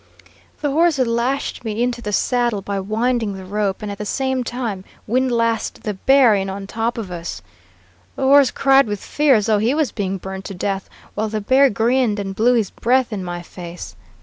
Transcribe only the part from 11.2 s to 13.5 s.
the bear grinned and blew his breath in my